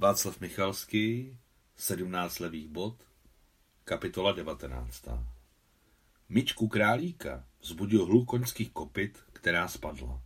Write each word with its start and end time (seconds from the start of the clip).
Václav 0.00 0.40
Michalský, 0.40 1.36
17 1.76 2.38
levých 2.38 2.68
bod, 2.68 2.94
kapitola 3.84 4.32
19. 4.32 5.04
Myčku 6.28 6.68
králíka 6.68 7.44
vzbudil 7.60 8.04
hluk 8.04 8.28
koňských 8.28 8.70
kopyt, 8.70 9.18
která 9.32 9.68
spadla. 9.68 10.22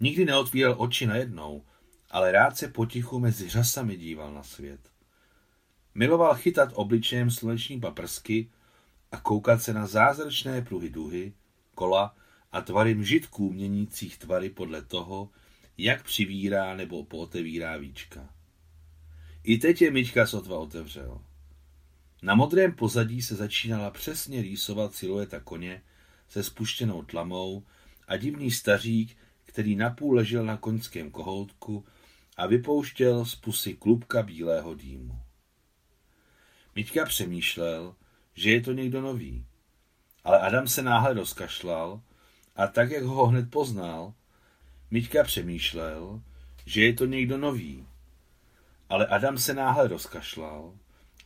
Nikdy 0.00 0.24
neotvíral 0.24 0.74
oči 0.78 1.06
najednou, 1.06 1.64
ale 2.10 2.32
rád 2.32 2.56
se 2.56 2.68
potichu 2.68 3.20
mezi 3.20 3.48
řasami 3.48 3.96
díval 3.96 4.34
na 4.34 4.42
svět. 4.42 4.80
Miloval 5.94 6.34
chytat 6.34 6.68
obličejem 6.74 7.30
sluneční 7.30 7.80
paprsky 7.80 8.50
a 9.12 9.20
koukat 9.20 9.62
se 9.62 9.72
na 9.72 9.86
zázračné 9.86 10.62
pruhy 10.62 10.90
duhy, 10.90 11.32
kola 11.74 12.16
a 12.52 12.60
tvary 12.60 12.94
mžitků 12.94 13.52
měnících 13.52 14.18
tvary 14.18 14.50
podle 14.50 14.82
toho, 14.82 15.30
jak 15.78 16.02
přivírá 16.02 16.76
nebo 16.76 17.04
pootevírá 17.04 17.76
víčka. 17.76 18.34
I 19.44 19.58
teď 19.58 19.82
je 19.82 19.90
Myčka 19.90 20.26
sotva 20.26 20.58
otevřel. 20.58 21.20
Na 22.22 22.34
modrém 22.34 22.72
pozadí 22.72 23.22
se 23.22 23.34
začínala 23.34 23.90
přesně 23.90 24.42
rýsovat 24.42 24.94
silueta 24.94 25.40
koně 25.40 25.82
se 26.28 26.42
spuštěnou 26.42 27.02
tlamou 27.02 27.62
a 28.08 28.16
divný 28.16 28.50
stařík, 28.50 29.16
který 29.44 29.76
napůl 29.76 30.14
ležel 30.14 30.44
na 30.44 30.56
koňském 30.56 31.10
kohoutku 31.10 31.84
a 32.36 32.46
vypouštěl 32.46 33.24
z 33.24 33.34
pusy 33.34 33.74
klubka 33.74 34.22
bílého 34.22 34.74
dýmu. 34.74 35.20
Myčka 36.74 37.04
přemýšlel, 37.04 37.94
že 38.34 38.50
je 38.50 38.60
to 38.60 38.72
někdo 38.72 39.00
nový. 39.00 39.46
Ale 40.24 40.40
Adam 40.40 40.68
se 40.68 40.82
náhle 40.82 41.14
rozkašlal 41.14 42.02
a 42.56 42.66
tak, 42.66 42.90
jak 42.90 43.04
ho 43.04 43.26
hned 43.26 43.50
poznal, 43.50 44.14
Myťka 44.92 45.24
přemýšlel, 45.24 46.22
že 46.66 46.84
je 46.84 46.92
to 46.92 47.06
někdo 47.06 47.38
nový. 47.38 47.86
Ale 48.88 49.06
Adam 49.06 49.38
se 49.38 49.54
náhle 49.54 49.88
rozkašlal 49.88 50.74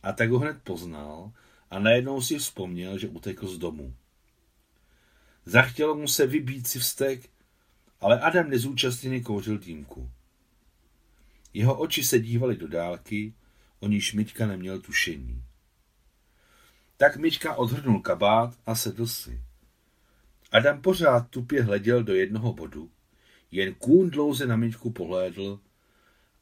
a 0.03 0.11
tak 0.11 0.29
ho 0.29 0.39
hned 0.39 0.61
poznal 0.63 1.31
a 1.69 1.79
najednou 1.79 2.21
si 2.21 2.37
vzpomněl, 2.37 2.97
že 2.97 3.07
utekl 3.07 3.47
z 3.47 3.57
domu. 3.57 3.95
Zachtělo 5.45 5.95
mu 5.95 6.07
se 6.07 6.27
vybít 6.27 6.67
si 6.67 6.79
vztek, 6.79 7.29
ale 8.01 8.19
Adam 8.19 8.49
nezúčastněně 8.49 9.21
kouřil 9.21 9.57
dýmku. 9.57 10.11
Jeho 11.53 11.79
oči 11.79 12.03
se 12.03 12.19
dívaly 12.19 12.55
do 12.55 12.67
dálky, 12.67 13.33
o 13.79 13.87
níž 13.87 14.13
Myťka 14.13 14.47
neměl 14.47 14.79
tušení. 14.79 15.43
Tak 16.97 17.17
Myčka 17.17 17.55
odhrnul 17.55 18.01
kabát 18.01 18.57
a 18.65 18.75
sedl 18.75 19.07
si. 19.07 19.41
Adam 20.51 20.81
pořád 20.81 21.29
tupě 21.29 21.63
hleděl 21.63 22.03
do 22.03 22.13
jednoho 22.13 22.53
bodu, 22.53 22.91
jen 23.51 23.73
kůň 23.73 24.09
dlouze 24.09 24.45
na 24.45 24.55
Myčku 24.55 24.91
pohlédl 24.91 25.59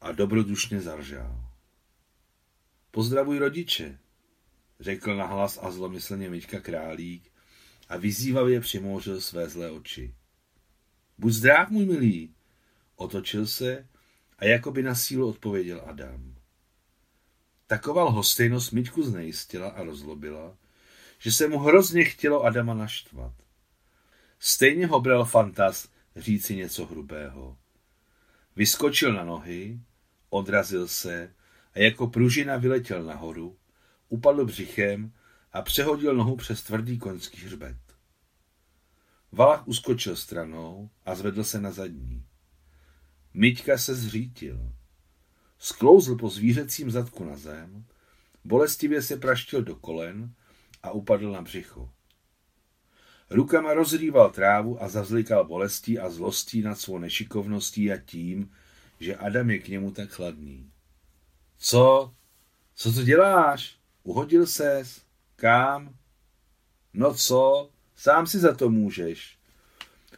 a 0.01 0.11
dobrodušně 0.11 0.81
zaržál. 0.81 1.45
Pozdravuj 2.91 3.39
rodiče, 3.39 3.99
řekl 4.79 5.15
nahlas 5.15 5.59
a 5.61 5.71
zlomyslně 5.71 6.29
Myčka 6.29 6.59
králík 6.59 7.31
a 7.89 7.97
vyzývavě 7.97 8.61
přimouřil 8.61 9.21
své 9.21 9.49
zlé 9.49 9.71
oči. 9.71 10.15
Buď 11.17 11.33
zdrav, 11.33 11.69
můj 11.69 11.85
milý, 11.85 12.35
otočil 12.95 13.47
se 13.47 13.87
a 14.39 14.45
jako 14.45 14.71
by 14.71 14.83
na 14.83 14.95
sílu 14.95 15.29
odpověděl 15.29 15.83
Adam. 15.85 16.35
Taková 17.67 18.03
lhostejnost 18.03 18.71
Myčku 18.71 19.03
znejistila 19.03 19.69
a 19.69 19.83
rozlobila, 19.83 20.57
že 21.19 21.31
se 21.31 21.47
mu 21.47 21.59
hrozně 21.59 22.03
chtělo 22.03 22.43
Adama 22.43 22.73
naštvat. 22.73 23.33
Stejně 24.39 24.87
ho 24.87 25.01
bral 25.01 25.25
fantaz 25.25 25.87
říci 26.15 26.55
něco 26.55 26.85
hrubého. 26.85 27.57
Vyskočil 28.55 29.13
na 29.13 29.23
nohy, 29.23 29.79
odrazil 30.29 30.87
se 30.87 31.33
a 31.73 31.79
jako 31.79 32.07
pružina 32.07 32.57
vyletěl 32.57 33.03
nahoru, 33.03 33.57
upadl 34.09 34.45
břichem 34.45 35.11
a 35.53 35.61
přehodil 35.61 36.15
nohu 36.15 36.35
přes 36.35 36.63
tvrdý 36.63 36.97
koňský 36.97 37.41
hřbet. 37.41 37.77
Valach 39.31 39.67
uskočil 39.67 40.15
stranou 40.15 40.89
a 41.05 41.15
zvedl 41.15 41.43
se 41.43 41.61
na 41.61 41.71
zadní. 41.71 42.25
Myťka 43.33 43.77
se 43.77 43.95
zřítil. 43.95 44.73
Sklouzl 45.59 46.15
po 46.15 46.29
zvířecím 46.29 46.91
zadku 46.91 47.23
na 47.23 47.37
zem, 47.37 47.85
bolestivě 48.43 49.01
se 49.01 49.17
praštil 49.17 49.63
do 49.63 49.75
kolen 49.75 50.33
a 50.83 50.91
upadl 50.91 51.31
na 51.31 51.41
břicho. 51.41 51.91
Rukama 53.29 53.73
rozrýval 53.73 54.31
trávu 54.31 54.83
a 54.83 54.89
zazlikal 54.89 55.45
bolestí 55.45 55.99
a 55.99 56.09
zlostí 56.09 56.61
nad 56.61 56.79
svou 56.79 56.97
nešikovností 56.97 57.91
a 57.91 57.97
tím, 57.97 58.51
že 58.99 59.15
Adam 59.15 59.49
je 59.49 59.59
k 59.59 59.67
němu 59.67 59.91
tak 59.91 60.09
chladný. 60.09 60.69
Co? 61.57 62.13
Co 62.75 62.93
to 62.93 63.03
děláš? 63.03 63.77
Uhodil 64.03 64.45
ses? 64.45 65.01
Kam? 65.35 65.95
No 66.93 67.13
co? 67.13 67.69
Sám 67.95 68.27
si 68.27 68.39
za 68.39 68.55
to 68.55 68.69
můžeš. 68.69 69.37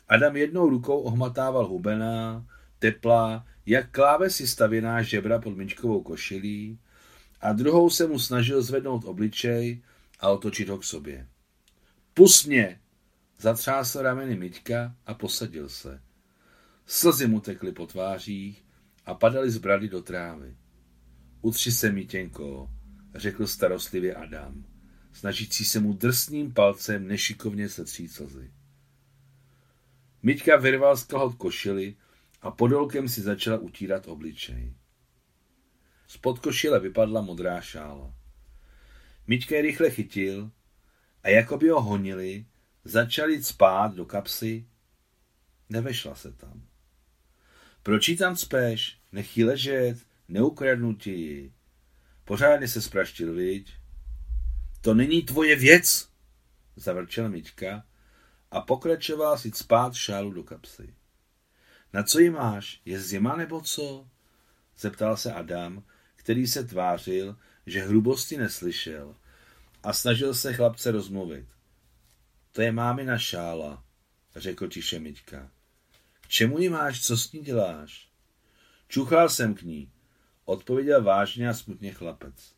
Adam 0.08 0.36
jednou 0.36 0.70
rukou 0.70 1.00
ohmatával 1.00 1.68
hubená, 1.68 2.46
teplá, 2.80 3.46
jak 3.66 3.92
klávesy 3.92 4.48
stavěná 4.48 5.02
žebra 5.02 5.40
pod 5.40 5.58
minčkovou 5.58 6.02
košilí 6.04 6.80
a 7.42 7.54
druhou 7.54 7.90
se 7.90 8.08
mu 8.08 8.20
snažil 8.20 8.62
zvednout 8.62 9.06
obličej 9.06 9.82
a 10.20 10.30
otočit 10.30 10.70
ho 10.70 10.78
k 10.78 10.84
sobě. 10.84 11.28
Pus 12.14 12.46
mě! 12.46 12.80
Zatřásl 13.40 14.02
rameny 14.02 14.36
Myťka 14.36 14.96
a 15.06 15.14
posadil 15.14 15.70
se. 15.70 16.02
Slzy 16.86 17.28
mu 17.28 17.40
tekly 17.40 17.72
po 17.72 17.88
tvářích 17.88 18.66
a 19.06 19.14
padaly 19.14 19.52
z 19.52 19.58
brady 19.58 19.90
do 19.90 20.02
trávy. 20.02 20.58
Utři 21.42 21.72
se, 21.72 21.92
Mítěnko, 21.92 22.70
řekl 23.16 23.48
starostlivě 23.48 24.16
Adam, 24.16 24.66
snažící 25.14 25.66
se 25.66 25.80
mu 25.80 25.94
drsným 25.94 26.54
palcem 26.54 27.08
nešikovně 27.08 27.70
setřít 27.70 28.12
slzy. 28.12 28.52
Myťka 30.24 30.58
vyrval 30.58 30.98
z 30.98 31.04
kalhot 31.04 31.36
košily 31.36 31.96
a 32.42 32.52
podolkem 32.52 33.10
si 33.10 33.22
začala 33.22 33.58
utírat 33.58 34.08
obličej. 34.08 34.74
Spod 36.08 36.40
košile 36.40 36.80
vypadla 36.80 37.22
modrá 37.22 37.62
šála. 37.62 38.14
Myčka 39.28 39.56
je 39.56 39.62
rychle 39.62 39.90
chytil 39.90 40.52
a 41.24 41.30
jako 41.30 41.58
by 41.58 41.70
ho 41.70 41.82
honili, 41.82 42.46
začali 42.88 43.44
spát 43.44 43.96
do 43.96 44.06
kapsy. 44.06 44.68
Nevešla 45.70 46.16
se 46.16 46.32
tam. 46.32 46.64
Proč 47.84 48.12
tam 48.20 48.36
spéš? 48.36 49.00
Nech 49.12 49.38
jí 49.38 49.44
ležet, 49.44 49.98
neukradnu 50.28 50.96
ti 50.96 51.12
ji. 51.12 51.54
Pořádně 52.26 52.68
se 52.68 52.82
spraštil, 52.82 53.34
viď? 53.34 53.74
To 54.82 54.94
není 54.94 55.22
tvoje 55.22 55.56
věc, 55.56 56.10
zavrčela 56.76 57.28
Myčka 57.28 57.86
a 58.52 58.62
pokračoval 58.62 59.38
si 59.38 59.52
spát 59.52 59.94
šálu 59.94 60.32
do 60.32 60.44
kapsy. 60.44 60.94
Na 61.94 62.04
co 62.04 62.20
ji 62.20 62.30
máš? 62.30 62.82
Je 62.86 63.00
zima 63.00 63.36
nebo 63.36 63.62
co? 63.62 64.08
Zeptal 64.78 65.18
se 65.18 65.34
Adam, 65.34 65.84
který 66.16 66.48
se 66.48 66.64
tvářil, 66.64 67.38
že 67.66 67.84
hrubosti 67.84 68.38
neslyšel 68.38 69.16
a 69.84 69.94
snažil 69.94 70.34
se 70.34 70.54
chlapce 70.54 70.92
rozmluvit. 70.92 71.57
To 72.58 72.62
je 72.62 72.72
mámina 72.72 73.18
šála, 73.18 73.84
řekl 74.36 74.68
tiše 74.68 75.00
Myťka. 75.00 75.52
K 76.22 76.28
čemu 76.28 76.60
ji 76.60 76.70
máš, 76.70 77.02
co 77.02 77.18
s 77.18 77.32
ní 77.32 77.42
děláš? 77.42 78.10
Čuchal 78.88 79.30
jsem 79.30 79.54
k 79.54 79.62
ní, 79.62 79.92
odpověděl 80.46 81.04
vážně 81.04 81.50
a 81.50 81.54
smutně 81.54 81.94
chlapec. 81.94 82.54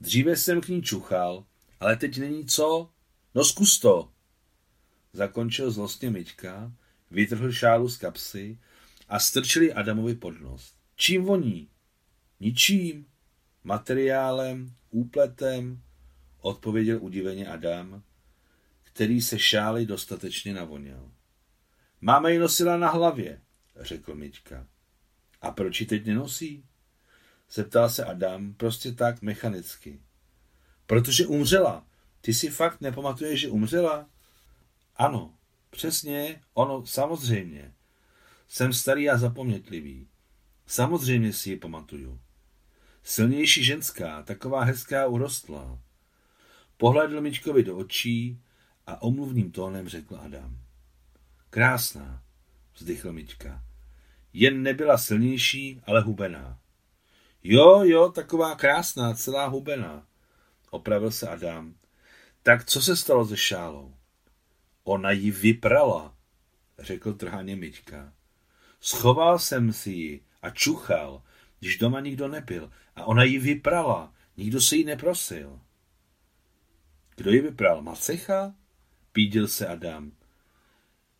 Dříve 0.00 0.36
jsem 0.36 0.60
k 0.60 0.68
ní 0.68 0.82
čuchal, 0.82 1.44
ale 1.80 1.96
teď 1.96 2.18
není 2.18 2.46
co? 2.46 2.90
No 3.34 3.44
zkus 3.44 3.78
to. 3.78 4.12
Zakončil 5.12 5.70
zlostně 5.70 6.10
Myťka, 6.10 6.72
vytrhl 7.10 7.52
šálu 7.52 7.88
z 7.88 7.96
kapsy 7.96 8.58
a 9.08 9.18
strčili 9.18 9.72
Adamovi 9.72 10.14
pod 10.14 10.40
nos. 10.40 10.74
Čím 10.96 11.24
voní? 11.24 11.68
Ničím. 12.40 13.06
Materiálem, 13.64 14.74
úpletem, 14.90 15.82
odpověděl 16.40 16.98
udiveně 17.02 17.46
Adam, 17.48 18.02
který 18.92 19.20
se 19.20 19.38
šály 19.38 19.86
dostatečně 19.86 20.54
navoněl. 20.54 21.10
Máme 22.00 22.32
ji 22.32 22.38
nosila 22.38 22.76
na 22.76 22.90
hlavě, 22.90 23.40
řekl 23.80 24.14
Myťka. 24.14 24.66
A 25.40 25.50
proč 25.50 25.80
ji 25.80 25.86
teď 25.86 26.06
nenosí? 26.06 26.64
Zeptal 27.50 27.90
se 27.90 28.04
Adam, 28.04 28.54
prostě 28.54 28.92
tak 28.92 29.22
mechanicky. 29.22 30.00
Protože 30.86 31.26
umřela. 31.26 31.86
Ty 32.20 32.34
si 32.34 32.50
fakt 32.50 32.80
nepamatuješ, 32.80 33.40
že 33.40 33.48
umřela? 33.48 34.10
Ano, 34.96 35.34
přesně, 35.70 36.40
ono, 36.54 36.86
samozřejmě. 36.86 37.74
Jsem 38.48 38.72
starý 38.72 39.10
a 39.10 39.18
zapomnětlivý. 39.18 40.08
Samozřejmě 40.66 41.32
si 41.32 41.50
ji 41.50 41.56
pamatuju. 41.56 42.20
Silnější 43.02 43.64
ženská, 43.64 44.22
taková 44.22 44.64
hezká 44.64 45.06
urostlá. 45.06 45.78
Pohledl 46.76 47.20
Mičkovi 47.20 47.62
do 47.62 47.76
očí 47.76 48.42
a 48.86 49.02
omluvným 49.02 49.50
tónem 49.50 49.88
řekl 49.88 50.16
Adam. 50.16 50.58
Krásná, 51.50 52.22
vzdychl 52.74 53.12
Mička. 53.12 53.64
Jen 54.32 54.62
nebyla 54.62 54.98
silnější, 54.98 55.80
ale 55.84 56.00
hubená. 56.00 56.58
Jo, 57.42 57.82
jo, 57.84 58.08
taková 58.08 58.54
krásná, 58.54 59.14
celá 59.14 59.46
hubená. 59.46 60.06
Opravil 60.70 61.10
se 61.10 61.28
Adam. 61.28 61.74
Tak 62.42 62.64
co 62.64 62.82
se 62.82 62.96
stalo 62.96 63.26
se 63.26 63.36
šálou? 63.36 63.94
Ona 64.84 65.10
ji 65.10 65.30
vyprala, 65.30 66.14
řekl 66.78 67.12
trhaně 67.12 67.56
Miťka. 67.56 68.12
Schoval 68.80 69.38
jsem 69.38 69.72
si 69.72 69.90
ji 69.90 70.24
a 70.42 70.50
čuchal, 70.50 71.22
když 71.60 71.78
doma 71.78 72.00
nikdo 72.00 72.28
nebyl 72.28 72.70
a 72.96 73.04
ona 73.04 73.22
ji 73.22 73.38
vyprala. 73.38 74.14
Nikdo 74.36 74.60
se 74.60 74.76
jí 74.76 74.84
neprosil. 74.84 75.60
Kdo 77.16 77.30
ji 77.30 77.40
vypral? 77.40 77.82
Macecha? 77.82 78.54
Pídil 79.12 79.48
se 79.48 79.66
Adam. 79.66 80.12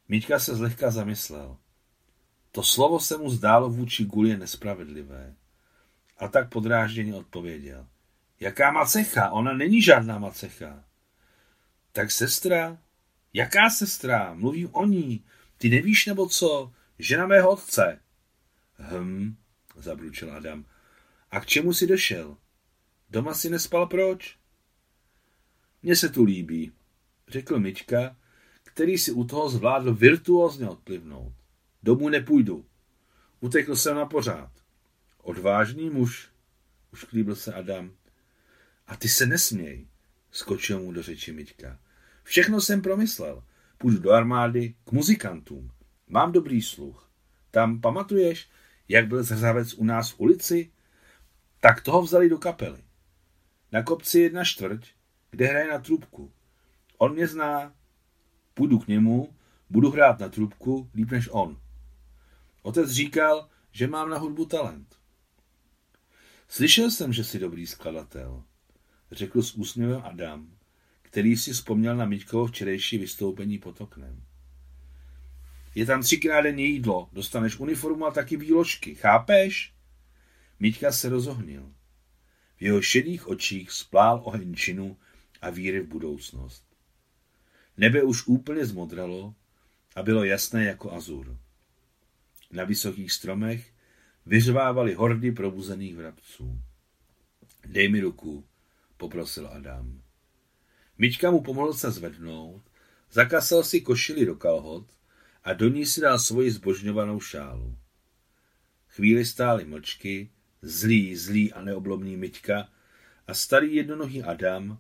Míťka 0.09 0.39
se 0.39 0.55
zlehka 0.55 0.91
zamyslel. 0.91 1.57
To 2.53 2.63
slovo 2.63 3.01
se 3.01 3.19
mu 3.19 3.31
zdálo 3.31 3.71
vůči 3.71 4.05
Gulie 4.05 4.39
nespravedlivé. 4.39 5.35
A 6.19 6.29
tak 6.29 6.49
podrážděně 6.49 7.15
odpověděl. 7.15 7.87
Jaká 8.41 8.71
macecha? 8.71 9.31
Ona 9.31 9.53
není 9.53 9.83
žádná 9.83 10.19
macecha. 10.19 10.85
Tak 11.93 12.11
sestra? 12.11 12.79
Jaká 13.33 13.71
sestra? 13.71 14.35
Mluvím 14.35 14.69
o 14.73 14.87
ní. 14.87 15.25
Ty 15.59 15.69
nevíš 15.69 16.07
nebo 16.07 16.29
co? 16.29 16.73
Žena 16.99 17.27
mého 17.27 17.51
otce. 17.51 18.01
Hm, 18.79 19.37
zabručil 19.77 20.37
Adam. 20.37 20.65
A 21.31 21.41
k 21.41 21.47
čemu 21.47 21.73
si 21.73 21.87
došel? 21.87 22.37
Doma 23.11 23.35
si 23.35 23.51
nespal 23.51 23.87
proč? 23.87 24.37
Mně 25.83 25.97
se 25.97 26.09
tu 26.09 26.25
líbí, 26.25 26.73
řekl 27.29 27.61
Mička, 27.61 28.17
který 28.65 28.99
si 28.99 29.13
u 29.13 29.25
toho 29.25 29.49
zvládl 29.49 29.95
virtuózně 29.95 30.69
odplivnout. 30.69 31.33
Domů 31.83 32.09
nepůjdu. 32.09 32.65
Utekl 33.41 33.77
jsem 33.77 33.97
na 33.97 34.07
pořád. 34.07 34.51
Odvážný 35.23 35.91
muž, 35.91 36.31
už 36.93 37.05
klíbil 37.05 37.37
se 37.37 37.53
Adam. 37.53 37.93
A 38.87 38.97
ty 38.97 39.09
se 39.09 39.27
nesměj, 39.27 39.87
skočil 40.31 40.81
mu 40.81 40.93
do 40.93 41.03
řeči 41.03 41.33
Miťka. 41.33 41.79
Všechno 42.23 42.61
jsem 42.61 42.83
promyslel. 42.83 43.45
Půjdu 43.79 43.99
do 43.99 44.11
armády 44.13 44.75
k 44.85 44.93
muzikantům. 44.93 45.71
Mám 46.09 46.33
dobrý 46.33 46.63
sluch. 46.63 47.11
Tam 47.51 47.81
pamatuješ, 47.81 48.51
jak 48.89 49.09
byl 49.09 49.23
zrzavec 49.23 49.75
u 49.75 49.85
nás 49.85 50.11
v 50.11 50.21
ulici? 50.21 50.73
Tak 51.61 51.83
toho 51.83 52.03
vzali 52.03 52.29
do 52.29 52.39
kapely. 52.39 52.85
Na 53.73 53.83
kopci 53.83 54.21
jedna 54.21 54.45
čtvrť, 54.45 54.89
kde 55.31 55.47
hraje 55.47 55.69
na 55.69 55.79
trubku. 55.79 56.33
On 57.03 57.13
mě 57.13 57.27
zná. 57.27 57.75
Půjdu 58.55 58.79
k 58.79 58.89
němu, 58.89 59.35
budu 59.71 59.91
hrát 59.91 60.21
na 60.21 60.29
trubku 60.29 60.91
líp 60.95 61.11
než 61.11 61.29
on. 61.33 61.61
Otec 62.63 62.91
říkal, 62.91 63.49
že 63.73 63.87
mám 63.87 64.11
na 64.11 64.19
hudbu 64.19 64.47
talent. 64.47 64.97
Slyšel 66.49 66.91
jsem, 66.91 67.13
že 67.13 67.25
jsi 67.25 67.39
dobrý 67.39 67.67
skladatel, 67.67 68.45
řekl 69.13 69.43
s 69.43 69.55
úsměvem 69.55 70.03
Adam, 70.05 70.51
který 71.03 71.37
si 71.37 71.53
vzpomněl 71.53 71.97
na 71.97 72.05
Miťkovo 72.05 72.47
včerejší 72.47 72.99
vystoupení 72.99 73.59
pod 73.59 73.81
oknem. 73.81 74.23
Je 75.75 75.87
tam 75.87 76.03
třikrát 76.03 76.41
denně 76.41 76.65
jídlo, 76.65 77.09
dostaneš 77.13 77.59
uniformu 77.59 78.07
a 78.07 78.11
taky 78.11 78.37
výložky, 78.37 78.95
chápeš? 78.95 79.75
Míťka 80.61 80.93
se 80.93 81.09
rozohnil. 81.09 81.73
V 82.57 82.63
jeho 82.63 82.83
šedých 82.83 83.29
očích 83.29 83.71
splál 83.71 84.21
oheň 84.25 84.55
činu 84.55 84.97
a 85.41 85.51
víry 85.51 85.81
v 85.81 85.89
budoucnost. 85.89 86.72
Nebe 87.77 88.03
už 88.03 88.27
úplně 88.27 88.67
zmodralo 88.67 89.35
a 89.97 90.03
bylo 90.03 90.25
jasné 90.25 90.65
jako 90.65 90.93
azur. 90.93 91.39
Na 92.51 92.65
vysokých 92.65 93.13
stromech 93.13 93.73
vyřvávaly 94.27 94.95
hordy 94.95 95.33
probuzených 95.33 95.97
vrabců. 95.97 96.63
Dej 97.67 97.89
mi 97.89 98.01
ruku, 98.01 98.45
poprosil 98.97 99.49
Adam. 99.49 100.03
Myčka 100.99 101.31
mu 101.31 101.41
pomohl 101.41 101.73
se 101.73 101.91
zvednout, 101.91 102.63
zakasal 103.13 103.65
si 103.65 103.81
košili 103.81 104.27
do 104.27 104.35
kalhot 104.35 104.87
a 105.45 105.53
do 105.53 105.69
ní 105.69 105.87
si 105.87 106.01
dal 106.01 106.19
svoji 106.19 106.51
zbožňovanou 106.51 107.21
šálu. 107.21 107.77
Chvíli 108.89 109.25
stály 109.25 109.65
mlčky, 109.65 110.31
zlý, 110.63 111.17
zlý 111.17 111.53
a 111.53 111.63
neoblomný 111.63 112.17
Myťka 112.17 112.69
a 113.27 113.35
starý 113.35 113.75
jednonohý 113.75 114.23
Adam, 114.23 114.79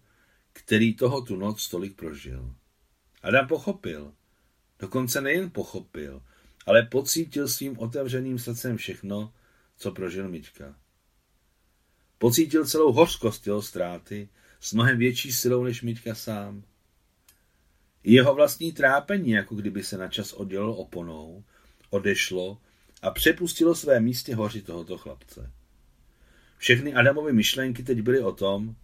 který 0.53 0.95
toho 0.95 1.23
tu 1.23 1.37
noc 1.37 1.69
tolik 1.69 1.97
prožil. 1.97 2.55
Adam 3.23 3.49
pochopil, 3.49 4.15
dokonce 4.79 5.21
nejen 5.21 5.51
pochopil, 5.51 6.23
ale 6.67 6.83
pocítil 6.83 7.49
svým 7.49 7.79
otevřeným 7.79 8.39
srdcem 8.39 8.77
všechno, 8.77 9.33
co 9.77 9.93
prožil 9.93 10.29
Myťka. 10.29 10.75
Pocítil 12.19 12.67
celou 12.67 12.93
hořkost 12.93 13.47
jeho 13.47 13.63
ztráty 13.63 14.29
s 14.61 14.73
mnohem 14.73 14.99
větší 14.99 15.33
silou 15.33 15.65
než 15.65 15.83
Myťka 15.83 16.15
sám. 16.15 16.63
I 18.03 18.15
jeho 18.15 18.35
vlastní 18.35 18.73
trápení, 18.73 19.31
jako 19.31 19.55
kdyby 19.55 19.83
se 19.83 19.99
na 19.99 20.09
čas 20.09 20.33
oddělilo 20.33 20.77
oponou, 20.77 21.45
odešlo 21.91 22.59
a 23.03 23.11
přepustilo 23.11 23.75
své 23.75 24.01
místě 24.01 24.35
hoři 24.35 24.63
tohoto 24.63 24.99
chlapce. 24.99 25.51
Všechny 26.59 26.95
Adamovy 26.95 27.33
myšlenky 27.33 27.83
teď 27.83 28.03
byly 28.03 28.21
o 28.21 28.33
tom, 28.33 28.77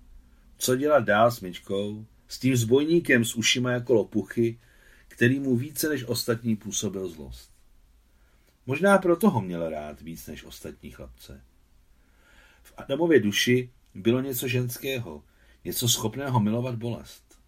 co 0.59 0.77
dělat 0.77 1.05
dál 1.05 1.31
s 1.31 1.41
Myčkou, 1.41 2.07
s 2.29 2.39
tím 2.39 2.57
zbojníkem 2.57 3.25
s 3.25 3.35
ušima 3.35 3.71
jako 3.71 3.95
lopuchy, 3.95 4.59
který 5.09 5.41
mu 5.41 5.57
více 5.57 5.89
než 5.89 6.05
ostatní 6.05 6.57
působil 6.57 7.09
zlost. 7.09 7.53
Možná 8.67 8.99
proto 8.99 9.31
ho 9.31 9.41
měl 9.41 9.71
rád 9.71 10.01
víc 10.01 10.27
než 10.27 10.45
ostatní 10.45 10.91
chlapce. 10.91 11.45
V 12.63 12.73
Adamově 12.77 13.21
duši 13.21 13.71
bylo 13.95 14.21
něco 14.21 14.49
ženského, 14.49 15.25
něco 15.65 15.89
schopného 15.89 16.41
milovat 16.41 16.75
bolest. 16.75 17.39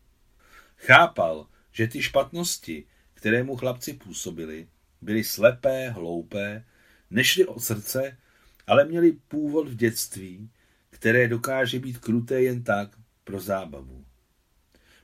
Chápal, 0.77 1.47
že 1.73 1.89
ty 1.89 2.03
špatnosti, 2.03 2.85
které 3.15 3.43
mu 3.43 3.57
chlapci 3.57 3.93
působili, 3.93 4.69
byly 5.01 5.25
slepé, 5.25 5.91
hloupé, 5.91 6.65
nešly 7.11 7.47
od 7.47 7.61
srdce, 7.61 8.19
ale 8.67 8.85
měly 8.85 9.13
původ 9.13 9.69
v 9.69 9.77
dětství, 9.77 10.51
které 10.91 11.29
dokáže 11.29 11.79
být 11.79 11.99
kruté 11.99 12.43
jen 12.43 12.63
tak 12.65 12.91
pro 13.25 13.41
zábavu. 13.41 14.05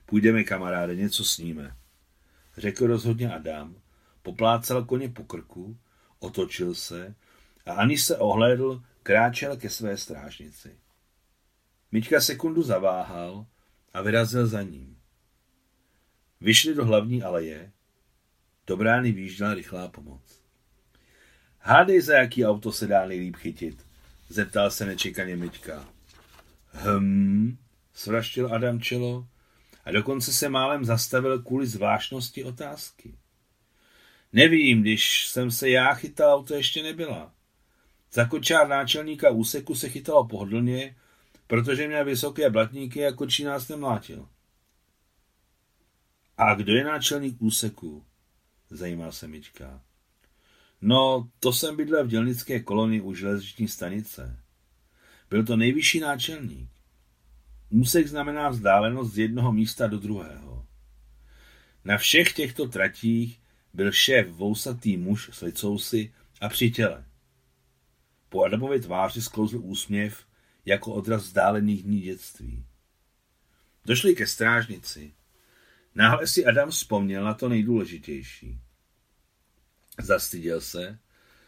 Půjdeme, 0.09 0.43
kamaráde, 0.43 0.95
něco 0.95 1.25
sníme, 1.25 1.75
řekl 2.57 2.87
rozhodně 2.87 3.33
Adam, 3.33 3.75
poplácal 4.21 4.85
koně 4.85 5.09
po 5.09 5.23
krku, 5.23 5.77
otočil 6.19 6.75
se 6.75 7.15
a 7.65 7.73
ani 7.73 7.97
se 7.97 8.17
ohlédl, 8.17 8.83
kráčel 9.03 9.57
ke 9.57 9.69
své 9.69 9.97
strážnici. 9.97 10.77
Miťka 11.91 12.21
sekundu 12.21 12.63
zaváhal 12.63 13.45
a 13.93 14.01
vyrazil 14.01 14.47
za 14.47 14.61
ním. 14.61 14.97
Vyšli 16.41 16.73
do 16.73 16.85
hlavní 16.85 17.23
aleje, 17.23 17.71
do 18.67 18.77
brány 18.77 19.11
výjížděla 19.11 19.53
rychlá 19.53 19.87
pomoc. 19.87 20.41
Hádej, 21.59 22.01
za 22.01 22.17
jaký 22.17 22.45
auto 22.45 22.71
se 22.71 22.87
dá 22.87 23.05
nejlíp 23.05 23.35
chytit, 23.35 23.85
zeptal 24.29 24.71
se 24.71 24.85
nečekaně 24.85 25.35
Miťka. 25.35 25.89
Hm, 26.73 27.57
svraštil 27.93 28.53
Adam 28.53 28.81
čelo 28.81 29.27
a 29.87 29.91
dokonce 29.91 30.33
se 30.33 30.49
málem 30.49 30.85
zastavil 30.85 31.39
kvůli 31.39 31.67
zvláštnosti 31.67 32.43
otázky. 32.43 33.17
Nevím, 34.33 34.81
když 34.81 35.27
jsem 35.27 35.51
se 35.51 35.69
já 35.69 35.93
chytal, 35.93 36.43
to 36.43 36.53
ještě 36.53 36.83
nebyla. 36.83 37.33
Za 38.11 38.25
kočár 38.25 38.67
náčelníka 38.67 39.29
úseku 39.29 39.75
se 39.75 39.89
chytalo 39.89 40.27
pohodlně, 40.27 40.95
protože 41.47 41.87
měl 41.87 42.05
vysoké 42.05 42.49
blatníky 42.49 43.05
a 43.05 43.11
kočí 43.11 43.43
nás 43.43 43.67
nemlátil. 43.67 44.29
A 46.37 46.55
kdo 46.55 46.73
je 46.73 46.83
náčelník 46.83 47.41
úseku? 47.41 48.05
Zajímal 48.69 49.11
se 49.11 49.27
Mička. 49.27 49.81
No, 50.81 51.29
to 51.39 51.53
jsem 51.53 51.75
bydlel 51.75 52.05
v 52.05 52.09
dělnické 52.09 52.59
kolonii 52.59 53.01
u 53.01 53.13
železniční 53.13 53.67
stanice. 53.67 54.39
Byl 55.29 55.45
to 55.45 55.55
nejvyšší 55.55 55.99
náčelník. 55.99 56.76
Úsek 57.69 58.07
znamená 58.07 58.49
vzdálenost 58.49 59.13
z 59.13 59.17
jednoho 59.17 59.51
místa 59.51 59.87
do 59.87 59.99
druhého. 59.99 60.65
Na 61.85 61.97
všech 61.97 62.33
těchto 62.33 62.67
tratích 62.67 63.41
byl 63.73 63.91
šéf 63.91 64.27
vousatý 64.27 64.97
muž 64.97 65.29
s 65.33 65.41
licousy 65.41 66.13
a 66.41 66.49
při 66.49 66.71
těle. 66.71 67.05
Po 68.29 68.43
Adamově 68.43 68.79
tváři 68.79 69.21
sklouzl 69.21 69.59
úsměv 69.63 70.25
jako 70.65 70.93
odraz 70.93 71.23
vzdálených 71.23 71.83
dní 71.83 72.01
dětství. 72.01 72.65
Došli 73.85 74.15
ke 74.15 74.27
strážnici. 74.27 75.13
Náhle 75.95 76.27
si 76.27 76.45
Adam 76.45 76.69
vzpomněl 76.69 77.23
na 77.23 77.33
to 77.33 77.49
nejdůležitější. 77.49 78.61
Zastyděl 80.01 80.61
se, 80.61 80.99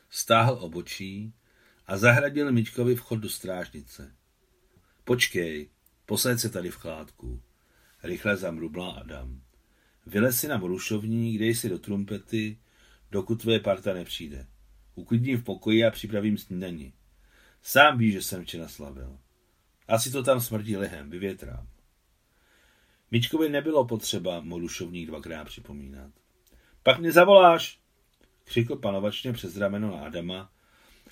stáhl 0.10 0.58
obočí 0.62 1.34
a 1.88 1.98
zahradil 1.98 2.52
Mičkovi 2.52 2.96
vchod 2.96 3.20
do 3.20 3.30
strážnice. 3.30 4.16
Počkej, 5.04 5.70
posaď 6.10 6.40
se 6.40 6.50
tady 6.50 6.70
v 6.70 6.76
chládku. 6.76 7.42
Rychle 8.04 8.38
zamrubla 8.38 8.92
Adam. 8.92 9.42
Vylez 10.06 10.40
si 10.40 10.48
na 10.48 10.58
brušovní, 10.58 11.38
dej 11.38 11.56
si 11.56 11.70
do 11.70 11.80
trumpety, 11.80 12.58
dokud 13.12 13.42
tvoje 13.42 13.60
parta 13.60 13.94
nepřijde. 13.94 14.48
Uklidním 14.96 15.38
v 15.38 15.44
pokoji 15.44 15.86
a 15.86 15.92
připravím 15.92 16.38
snídaní. 16.38 16.94
Sám 17.62 17.98
ví, 17.98 18.12
že 18.12 18.22
jsem 18.22 18.44
včera 18.44 18.68
slavil. 18.68 19.20
Asi 19.88 20.12
to 20.12 20.24
tam 20.24 20.42
smrdí 20.42 20.78
lihem, 20.78 21.10
vyvětrám. 21.10 21.68
Mičkovi 23.12 23.50
nebylo 23.50 23.86
potřeba 23.86 24.42
mu 24.42 24.60
dušovník 24.60 25.08
dvakrát 25.08 25.46
připomínat. 25.46 26.12
Pak 26.84 27.00
mě 27.00 27.12
zavoláš, 27.12 27.80
křikl 28.44 28.76
panovačně 28.76 29.34
přes 29.34 29.58
rameno 29.58 29.92
na 29.92 30.02
Adama 30.02 30.52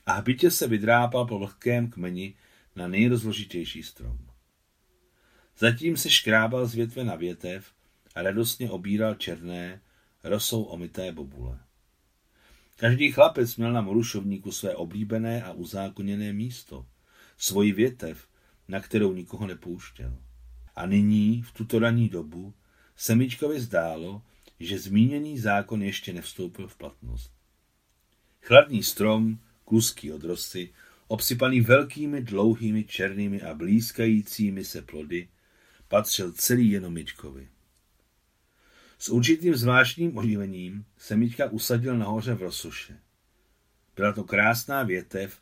a 0.06 0.13
hbitě 0.13 0.51
se 0.51 0.68
vydrápal 0.68 1.25
po 1.25 1.39
vlhkém 1.39 1.89
kmeni 1.89 2.36
na 2.75 2.88
nejrozložitější 2.88 3.84
strom. 3.84 4.27
Zatím 5.59 5.97
se 5.97 6.09
škrábal 6.09 6.67
z 6.67 6.75
větve 6.75 7.03
na 7.03 7.15
větev 7.15 7.71
a 8.15 8.21
radostně 8.21 8.69
obíral 8.69 9.15
černé, 9.15 9.81
rosou 10.23 10.63
omité 10.63 11.11
bobule. 11.11 11.59
Každý 12.75 13.11
chlapec 13.11 13.55
měl 13.55 13.73
na 13.73 13.81
morušovníku 13.81 14.51
své 14.51 14.75
oblíbené 14.75 15.43
a 15.43 15.51
uzákoněné 15.53 16.33
místo, 16.33 16.85
svoji 17.37 17.71
větev, 17.71 18.27
na 18.67 18.79
kterou 18.79 19.13
nikoho 19.13 19.47
nepouštěl. 19.47 20.17
A 20.75 20.85
nyní, 20.85 21.41
v 21.41 21.51
tuto 21.51 21.79
ranní 21.79 22.09
dobu, 22.09 22.53
se 22.95 23.15
Mičkovi 23.15 23.59
zdálo, 23.59 24.21
že 24.59 24.79
zmíněný 24.79 25.39
zákon 25.39 25.83
ještě 25.83 26.13
nevstoupil 26.13 26.67
v 26.67 26.75
platnost. 26.75 27.31
Chladný 28.41 28.83
strom, 28.83 29.39
kluský 29.65 30.11
od 30.11 30.23
rosy, 30.23 30.73
obsypaný 31.07 31.61
velkými, 31.61 32.21
dlouhými, 32.21 32.83
černými 32.83 33.41
a 33.41 33.53
blízkajícími 33.53 34.65
se 34.65 34.81
plody, 34.81 35.27
patřil 35.88 36.32
celý 36.32 36.72
jenom 36.72 36.94
Mičkovi. 36.94 37.48
S 39.00 39.10
určitým 39.10 39.56
zvláštním 39.56 40.17
oživením 40.17 40.86
se 40.98 41.15
Mička 41.15 41.50
usadil 41.50 41.98
nahoře 41.98 42.34
v 42.34 42.41
Rosuše. 42.41 43.00
Byla 43.96 44.13
to 44.13 44.24
krásná 44.24 44.84
větev, 44.84 45.41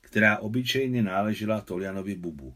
která 0.00 0.38
obyčejně 0.38 1.02
náležela 1.02 1.60
Tolianovi 1.60 2.14
Bubu. 2.14 2.54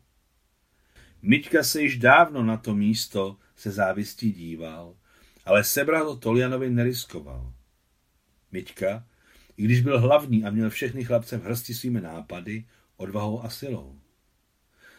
Mička 1.23 1.63
se 1.63 1.83
již 1.83 1.99
dávno 1.99 2.43
na 2.43 2.57
to 2.57 2.75
místo 2.75 3.37
se 3.57 3.71
závistí 3.71 4.33
díval, 4.33 4.97
ale 5.45 5.65
sebrat 5.65 6.05
to 6.05 6.17
Tolianovi 6.17 6.71
neriskoval. 6.71 7.53
Mička, 8.53 9.07
i 9.57 9.63
když 9.63 9.81
byl 9.81 10.01
hlavní 10.01 10.45
a 10.45 10.51
měl 10.51 10.71
všechny 10.71 11.05
chlapce 11.05 11.39
v 11.39 11.45
hrsti 11.45 11.75
svými 11.75 12.01
nápady, 12.01 12.65
odvahou 12.97 13.45
a 13.45 13.51
silou. 13.51 14.01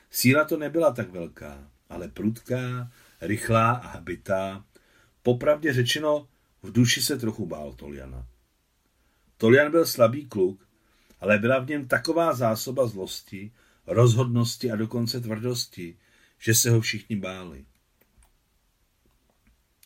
Síla 0.09 0.45
to 0.45 0.57
nebyla 0.57 0.93
tak 0.93 1.09
velká, 1.09 1.71
ale 1.91 2.07
prudká, 2.07 2.91
rychlá 3.21 3.71
a 3.71 3.87
habitá. 3.87 4.65
Popravdě 5.23 5.73
řečeno, 5.73 6.27
v 6.63 6.71
duši 6.71 7.01
se 7.01 7.17
trochu 7.17 7.45
bál 7.45 7.73
Toliana. 7.73 8.27
Tolian 9.37 9.71
byl 9.71 9.85
slabý 9.85 10.25
kluk, 10.25 10.67
ale 11.19 11.37
byla 11.37 11.59
v 11.59 11.67
něm 11.67 11.87
taková 11.87 12.33
zásoba 12.33 12.87
zlosti, 12.87 13.51
rozhodnosti 13.87 14.71
a 14.71 14.75
dokonce 14.75 15.21
tvrdosti, 15.21 15.97
že 16.39 16.53
se 16.55 16.69
ho 16.69 16.81
všichni 16.81 17.15
báli. 17.15 17.65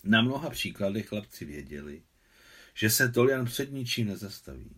Na 0.04 0.22
mnoha 0.22 0.50
příkladech 0.50 1.08
chlapci 1.08 1.46
věděli, 1.46 2.02
že 2.74 2.90
se 2.90 3.10
Tolian 3.10 3.46
před 3.46 3.72
ničím 3.72 4.08
nezastaví. 4.08 4.76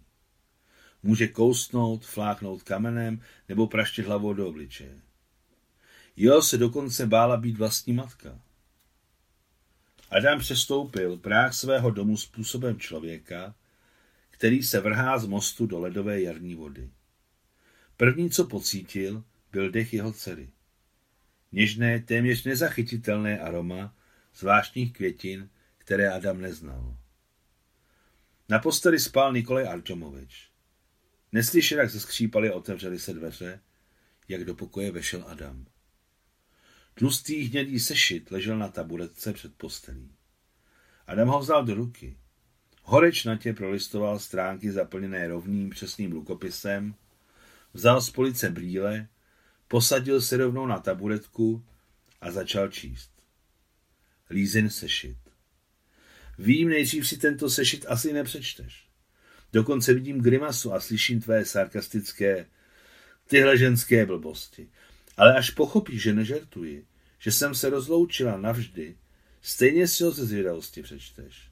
Může 1.04 1.28
kousnout, 1.28 2.06
fláknout 2.06 2.64
kamenem 2.64 3.22
nebo 3.50 3.68
praštit 3.68 4.06
hlavou 4.06 4.34
do 4.34 4.48
obličeje. 4.48 5.07
Jo 6.20 6.42
se 6.42 6.58
dokonce 6.58 7.06
bála 7.06 7.38
být 7.38 7.58
vlastní 7.58 7.94
matka. 7.94 8.40
Adam 10.10 10.40
přestoupil 10.40 11.18
práh 11.18 11.54
svého 11.54 11.92
domu 11.92 12.18
způsobem 12.18 12.80
člověka, 12.80 13.56
který 14.30 14.64
se 14.64 14.80
vrhá 14.80 15.18
z 15.18 15.26
mostu 15.26 15.66
do 15.66 15.80
ledové 15.80 16.22
jarní 16.22 16.56
vody. 16.56 16.90
První, 17.98 18.30
co 18.30 18.46
pocítil, 18.46 19.24
byl 19.52 19.72
dech 19.72 19.94
jeho 19.94 20.14
dcery. 20.14 20.50
Něžné, 21.52 22.00
téměř 22.00 22.44
nezachytitelné 22.44 23.40
aroma 23.40 23.96
zvláštních 24.36 24.94
květin, 24.94 25.50
které 25.78 26.12
Adam 26.14 26.42
neznal. 26.42 26.98
Na 28.50 28.60
posteli 28.60 29.00
spal 29.00 29.34
Nikolaj 29.34 29.68
Arčomovič. 29.68 30.50
Neslyšel, 31.32 31.80
jak 31.80 31.92
se 31.92 32.00
skřípali 32.00 32.50
a 32.50 32.56
otevřeli 32.56 33.00
se 33.00 33.14
dveře, 33.14 33.60
jak 34.28 34.44
do 34.44 34.56
pokoje 34.56 34.92
vešel 34.92 35.26
Adam. 35.28 35.66
Tlustý 36.98 37.44
hnědý 37.44 37.80
sešit 37.80 38.32
ležel 38.32 38.58
na 38.58 38.68
taburetce 38.68 39.34
před 39.34 39.56
postelí. 39.56 40.12
Adam 41.08 41.28
ho 41.28 41.40
vzal 41.40 41.66
do 41.66 41.74
ruky. 41.74 42.18
Horečnatě 42.84 43.54
prolistoval 43.54 44.20
stránky 44.20 44.72
zaplněné 44.72 45.28
rovným 45.28 45.70
přesným 45.70 46.12
rukopisem, 46.12 46.96
vzal 47.74 48.02
z 48.02 48.10
police 48.10 48.50
brýle, 48.50 49.08
posadil 49.68 50.22
se 50.22 50.38
rovnou 50.38 50.66
na 50.66 50.80
taburetku 50.80 51.66
a 52.22 52.32
začal 52.32 52.68
číst. 52.68 53.12
Lízin 54.30 54.70
sešit. 54.70 55.18
Vím, 56.38 56.70
nejdřív 56.70 57.08
si 57.08 57.18
tento 57.18 57.50
sešit 57.50 57.86
asi 57.90 58.14
nepřečteš. 58.14 58.88
Dokonce 59.54 59.94
vidím 59.94 60.22
grimasu 60.22 60.74
a 60.74 60.80
slyším 60.80 61.22
tvé 61.22 61.46
sarkastické, 61.46 62.46
tyhle 63.28 63.58
ženské 63.58 64.06
blbosti. 64.06 64.70
Ale 65.18 65.36
až 65.38 65.50
pochopíš, 65.50 66.02
že 66.02 66.14
nežertuji, 66.14 66.88
že 67.20 67.32
jsem 67.32 67.56
se 67.56 67.70
rozloučila 67.70 68.38
navždy, 68.38 68.98
stejně 69.42 69.88
si 69.88 70.04
ho 70.04 70.12
ze 70.12 70.26
zvědavosti 70.26 70.82
přečteš. 70.82 71.52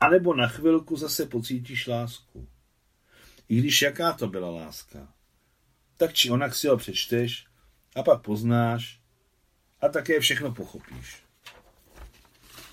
A 0.00 0.08
nebo 0.08 0.34
na 0.34 0.48
chvilku 0.48 0.96
zase 0.96 1.26
pocítíš 1.26 1.86
lásku. 1.86 2.48
I 3.48 3.56
když 3.56 3.82
jaká 3.82 4.12
to 4.12 4.26
byla 4.28 4.50
láska. 4.50 5.14
Tak 5.96 6.14
či 6.14 6.30
onak 6.30 6.54
si 6.54 6.68
ho 6.68 6.76
přečteš 6.76 7.46
a 7.94 8.02
pak 8.02 8.22
poznáš 8.22 9.00
a 9.80 9.88
také 9.88 10.20
všechno 10.20 10.54
pochopíš. 10.54 11.22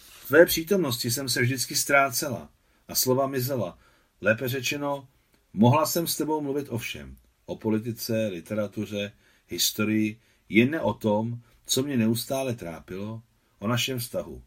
V 0.09 0.27
tvé 0.27 0.45
přítomnosti 0.45 1.11
jsem 1.11 1.29
se 1.29 1.41
vždycky 1.41 1.75
ztrácela 1.75 2.49
a 2.87 2.95
slova 2.95 3.27
mizela. 3.27 3.79
Lépe 4.21 4.47
řečeno, 4.47 5.07
mohla 5.53 5.85
jsem 5.85 6.07
s 6.07 6.17
tebou 6.17 6.41
mluvit 6.41 6.69
o 6.69 6.77
všem. 6.77 7.15
O 7.45 7.55
politice, 7.55 8.27
literatuře, 8.27 9.11
historii, 9.47 10.19
jen 10.49 10.71
ne 10.71 10.81
o 10.81 10.93
tom, 10.93 11.41
co 11.65 11.83
mě 11.83 11.97
neustále 11.97 12.55
trápilo, 12.55 13.23
o 13.59 13.67
našem 13.67 13.99
vztahu. 13.99 14.43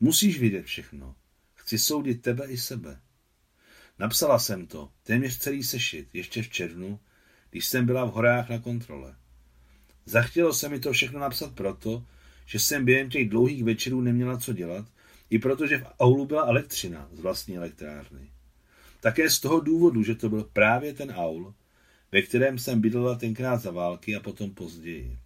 Musíš 0.00 0.40
vidět 0.40 0.64
všechno. 0.64 1.14
Chci 1.54 1.78
soudit 1.78 2.22
tebe 2.22 2.46
i 2.46 2.58
sebe. 2.58 3.00
Napsala 3.98 4.38
jsem 4.38 4.66
to, 4.66 4.92
téměř 5.02 5.38
celý 5.38 5.62
sešit, 5.62 6.08
ještě 6.12 6.42
v 6.42 6.48
červnu, 6.48 7.00
když 7.50 7.66
jsem 7.66 7.86
byla 7.86 8.04
v 8.04 8.12
horách 8.12 8.48
na 8.48 8.58
kontrole. 8.58 9.16
Zachtělo 10.04 10.54
se 10.54 10.68
mi 10.68 10.80
to 10.80 10.92
všechno 10.92 11.20
napsat 11.20 11.54
proto, 11.54 12.06
že 12.46 12.58
jsem 12.58 12.84
během 12.84 13.10
těch 13.10 13.28
dlouhých 13.28 13.64
večerů 13.64 14.00
neměla 14.00 14.38
co 14.38 14.52
dělat, 14.52 14.86
i 15.30 15.38
protože 15.38 15.78
v 15.78 15.86
aulu 16.00 16.26
byla 16.26 16.42
elektřina 16.42 17.08
z 17.12 17.20
vlastní 17.20 17.56
elektrárny. 17.56 18.30
Také 19.02 19.30
z 19.30 19.40
toho 19.40 19.60
důvodu, 19.60 20.02
že 20.02 20.14
to 20.14 20.28
byl 20.28 20.44
právě 20.52 20.94
ten 20.94 21.10
aul, 21.10 21.54
ve 22.12 22.22
kterém 22.22 22.58
jsem 22.58 22.80
bydlela 22.80 23.14
tenkrát 23.14 23.56
za 23.56 23.70
války 23.70 24.16
a 24.16 24.20
potom 24.20 24.50
později. 24.50 25.18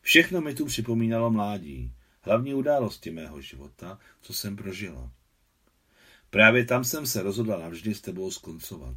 Všechno 0.00 0.40
mi 0.40 0.54
tu 0.54 0.66
připomínalo 0.66 1.30
mládí, 1.30 1.94
hlavní 2.20 2.54
události 2.54 3.10
mého 3.10 3.40
života, 3.40 3.98
co 4.20 4.34
jsem 4.34 4.56
prožila. 4.56 5.12
Právě 6.30 6.64
tam 6.64 6.84
jsem 6.84 7.06
se 7.06 7.22
rozhodla 7.22 7.58
navždy 7.58 7.94
s 7.94 8.00
tebou 8.00 8.30
skoncovat. 8.30 8.96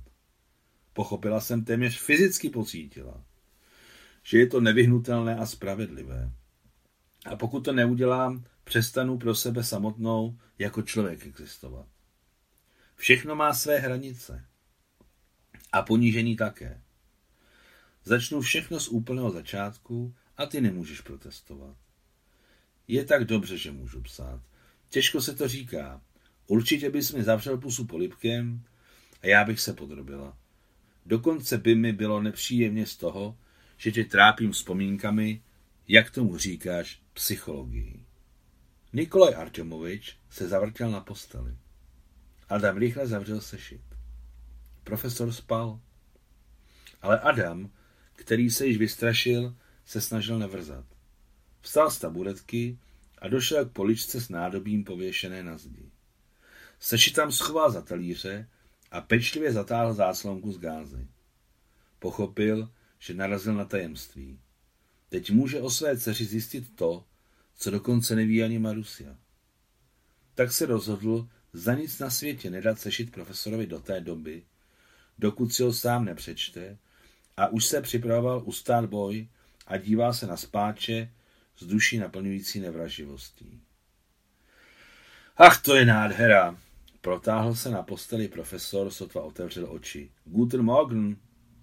Pochopila 0.93 1.41
jsem 1.41 1.63
téměř 1.63 1.99
fyzicky 1.99 2.49
pocítila, 2.49 3.23
že 4.23 4.37
je 4.37 4.47
to 4.47 4.61
nevyhnutelné 4.61 5.35
a 5.35 5.45
spravedlivé. 5.45 6.31
A 7.25 7.35
pokud 7.35 7.65
to 7.65 7.73
neudělám, 7.73 8.43
přestanu 8.63 9.17
pro 9.17 9.35
sebe 9.35 9.63
samotnou 9.63 10.39
jako 10.59 10.81
člověk 10.81 11.25
existovat. 11.25 11.94
Všechno 12.95 13.35
má 13.35 13.53
své 13.53 13.79
hranice. 13.79 14.45
A 15.71 15.81
ponížení 15.81 16.35
také. 16.35 16.81
Začnu 18.03 18.41
všechno 18.41 18.79
z 18.79 18.87
úplného 18.87 19.31
začátku 19.31 20.15
a 20.37 20.45
ty 20.45 20.61
nemůžeš 20.61 21.01
protestovat. 21.01 21.77
Je 22.87 23.05
tak 23.05 23.25
dobře, 23.25 23.57
že 23.57 23.71
můžu 23.71 24.01
psát. 24.01 24.41
Těžko 24.89 25.21
se 25.21 25.35
to 25.35 25.47
říká. 25.47 26.01
Určitě 26.47 26.89
bys 26.89 27.11
mi 27.11 27.23
zavřel 27.23 27.57
pusu 27.57 27.85
polipkem 27.85 28.63
a 29.21 29.27
já 29.27 29.43
bych 29.43 29.59
se 29.59 29.73
podrobila. 29.73 30.37
Dokonce 31.05 31.57
by 31.57 31.75
mi 31.75 31.93
bylo 31.93 32.21
nepříjemně 32.21 32.85
z 32.85 32.95
toho, 32.95 33.37
že 33.77 33.91
tě 33.91 34.03
trápím 34.03 34.51
vzpomínkami, 34.51 35.41
jak 35.87 36.11
tomu 36.11 36.37
říkáš, 36.37 37.01
psychologii. 37.13 38.05
Nikolaj 38.93 39.35
Artemovič 39.35 40.17
se 40.29 40.47
zavrtěl 40.47 40.91
na 40.91 40.99
posteli. 41.01 41.57
Adam 42.49 42.77
rychle 42.77 43.07
zavřel 43.07 43.41
sešit. 43.41 43.81
Profesor 44.83 45.31
spal. 45.31 45.79
Ale 47.01 47.19
Adam, 47.19 47.69
který 48.15 48.49
se 48.49 48.65
již 48.65 48.77
vystrašil, 48.77 49.55
se 49.85 50.01
snažil 50.01 50.39
nevrzat. 50.39 50.85
Vstal 51.61 51.91
z 51.91 51.99
taburetky 51.99 52.79
a 53.17 53.27
došel 53.27 53.65
k 53.65 53.71
poličce 53.71 54.21
s 54.21 54.29
nádobím 54.29 54.83
pověšené 54.83 55.43
na 55.43 55.57
zdi. 55.57 55.91
Sešit 56.79 57.15
tam 57.15 57.31
schoval 57.31 57.71
za 57.71 57.81
talíře 57.81 58.49
a 58.91 59.01
pečlivě 59.01 59.53
zatáhl 59.53 59.93
záslonku 59.93 60.51
z 60.51 60.57
gázy. 60.57 61.07
Pochopil, 61.99 62.71
že 62.99 63.13
narazil 63.13 63.53
na 63.53 63.65
tajemství. 63.65 64.39
Teď 65.09 65.31
může 65.31 65.61
o 65.61 65.69
své 65.69 65.97
dceři 65.97 66.25
zjistit 66.25 66.75
to, 66.75 67.05
co 67.55 67.71
dokonce 67.71 68.15
neví 68.15 68.43
ani 68.43 68.59
Marusia. 68.59 69.17
Tak 70.35 70.51
se 70.51 70.65
rozhodl 70.65 71.29
za 71.55 71.73
nic 71.73 71.99
na 71.99 72.09
světě 72.09 72.49
nedat 72.49 72.79
sešit 72.79 73.11
profesorovi 73.11 73.67
do 73.67 73.79
té 73.79 74.01
doby, 74.01 74.43
dokud 75.19 75.53
si 75.53 75.63
ho 75.63 75.73
sám 75.73 76.05
nepřečte 76.05 76.77
a 77.37 77.47
už 77.47 77.65
se 77.65 77.81
připravoval 77.81 78.41
ustát 78.45 78.85
boj 78.85 79.27
a 79.67 79.77
díval 79.77 80.13
se 80.13 80.27
na 80.27 80.37
spáče 80.37 81.11
s 81.57 81.65
duší 81.65 81.97
naplňující 81.97 82.59
nevraživostí. 82.59 83.61
Ach, 85.37 85.61
to 85.61 85.75
je 85.75 85.85
nádhera! 85.85 86.57
Protáhl 87.01 87.55
se 87.55 87.69
na 87.69 87.83
posteli 87.83 88.27
profesor, 88.27 88.89
sotva 88.89 89.21
otevřel 89.21 89.67
oči. 89.71 90.11
Guten 90.25 90.61
Morgen! 90.61 91.17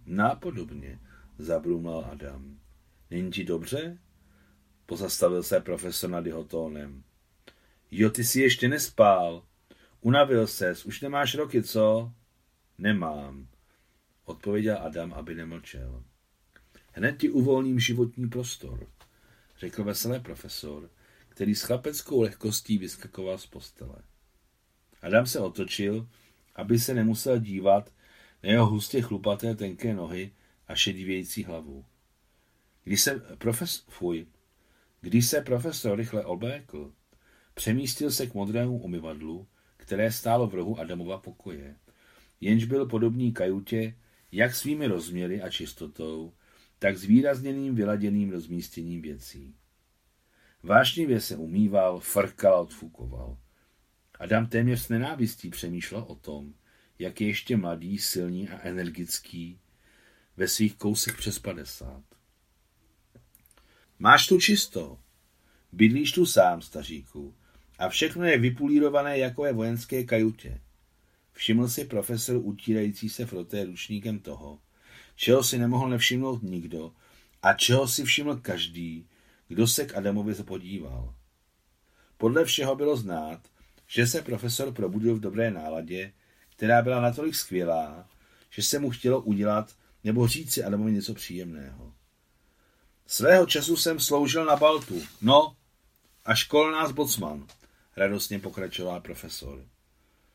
Nápodobně, 0.06 1.00
zabrumlal 1.38 2.08
Adam. 2.12 2.58
Není 3.10 3.30
ti 3.30 3.44
dobře? 3.44 3.98
Pozastavil 4.86 5.42
se 5.42 5.60
profesor 5.60 6.10
nad 6.10 6.26
jeho 6.26 6.44
tónem. 6.44 7.02
Jo, 7.90 8.10
ty 8.10 8.24
si 8.24 8.40
ještě 8.40 8.68
nespál. 8.68 9.42
Unavil 10.02 10.46
ses, 10.46 10.86
už 10.86 11.00
nemáš 11.00 11.34
roky, 11.34 11.62
co? 11.62 12.12
Nemám, 12.78 13.48
odpověděl 14.24 14.78
Adam, 14.82 15.12
aby 15.12 15.34
nemlčel. 15.34 16.04
Hned 16.92 17.18
ti 17.18 17.30
uvolním 17.30 17.80
životní 17.80 18.28
prostor, 18.28 18.86
řekl 19.58 19.84
veselé 19.84 20.20
profesor, 20.20 20.90
který 21.28 21.54
s 21.54 21.62
chlapeckou 21.62 22.20
lehkostí 22.20 22.78
vyskakoval 22.78 23.38
z 23.38 23.46
postele. 23.46 23.96
Adam 25.02 25.26
se 25.26 25.40
otočil, 25.40 26.08
aby 26.56 26.78
se 26.78 26.94
nemusel 26.94 27.38
dívat 27.38 27.92
na 28.42 28.50
jeho 28.50 28.66
hustě 28.66 29.02
chlupaté 29.02 29.54
tenké 29.54 29.94
nohy 29.94 30.32
a 30.68 30.74
šedivějící 30.74 31.44
hlavu. 31.44 31.84
Když 32.84 33.02
se 33.02 33.20
profes... 33.38 33.84
Fuj. 33.88 34.26
Když 35.00 35.26
se 35.26 35.40
profesor 35.40 35.98
rychle 35.98 36.24
oblékl, 36.24 36.92
přemístil 37.54 38.10
se 38.10 38.26
k 38.26 38.34
modrému 38.34 38.78
umyvadlu, 38.78 39.46
které 39.82 40.12
stálo 40.12 40.46
v 40.46 40.54
rohu 40.54 40.80
Adamova 40.80 41.18
pokoje, 41.18 41.76
jenž 42.40 42.64
byl 42.64 42.86
podobný 42.86 43.32
kajutě 43.32 43.94
jak 44.32 44.54
svými 44.54 44.86
rozměry 44.86 45.42
a 45.42 45.50
čistotou, 45.50 46.32
tak 46.78 46.98
s 46.98 47.04
výrazněným 47.04 47.74
vyladěným 47.74 48.30
rozmístěním 48.30 49.02
věcí. 49.02 49.54
Vášnivě 50.62 51.20
se 51.20 51.36
umýval, 51.36 52.00
frkal 52.00 52.54
a 52.54 52.60
odfukoval. 52.60 53.38
Adam 54.18 54.46
téměř 54.46 54.80
s 54.80 54.88
nenávistí 54.88 55.50
přemýšlel 55.50 56.04
o 56.08 56.14
tom, 56.14 56.54
jak 56.98 57.20
je 57.20 57.26
ještě 57.26 57.56
mladý, 57.56 57.98
silný 57.98 58.48
a 58.48 58.60
energický 58.60 59.60
ve 60.36 60.48
svých 60.48 60.76
kousech 60.76 61.16
přes 61.16 61.38
padesát. 61.38 62.04
Máš 63.98 64.26
tu 64.26 64.40
čisto. 64.40 64.98
Bydlíš 65.72 66.12
tu 66.12 66.26
sám, 66.26 66.62
staříku. 66.62 67.34
A 67.82 67.88
všechno 67.88 68.24
je 68.24 68.38
vypulírované 68.38 69.18
jako 69.18 69.42
ve 69.42 69.52
vojenské 69.52 70.04
kajutě. 70.04 70.60
Všiml 71.32 71.68
si 71.68 71.84
profesor 71.84 72.36
utírající 72.36 73.08
se 73.08 73.26
froté 73.26 73.64
ručníkem 73.64 74.18
toho, 74.18 74.58
čeho 75.16 75.44
si 75.44 75.58
nemohl 75.58 75.88
nevšimnout 75.88 76.42
nikdo 76.42 76.92
a 77.42 77.52
čeho 77.54 77.88
si 77.88 78.04
všiml 78.04 78.36
každý, 78.36 79.06
kdo 79.48 79.66
se 79.66 79.84
k 79.84 79.96
Adamovi 79.96 80.34
podíval. 80.34 81.14
Podle 82.16 82.44
všeho 82.44 82.76
bylo 82.76 82.96
znát, 82.96 83.40
že 83.86 84.06
se 84.06 84.22
profesor 84.22 84.72
probudil 84.72 85.14
v 85.14 85.20
dobré 85.20 85.50
náladě, 85.50 86.12
která 86.56 86.82
byla 86.82 87.00
natolik 87.00 87.34
skvělá, 87.34 88.08
že 88.50 88.62
se 88.62 88.78
mu 88.78 88.90
chtělo 88.90 89.20
udělat 89.20 89.76
nebo 90.04 90.28
říct 90.28 90.52
si 90.52 90.64
Adamovi 90.64 90.92
něco 90.92 91.14
příjemného. 91.14 91.92
Svého 93.06 93.46
času 93.46 93.76
jsem 93.76 94.00
sloužil 94.00 94.44
na 94.44 94.56
Baltu, 94.56 95.02
no, 95.22 95.56
a 96.24 96.34
škol 96.34 96.72
nás 96.72 96.92
bocman, 96.92 97.46
radostně 97.96 98.38
pokračoval 98.38 99.00
profesor. 99.00 99.66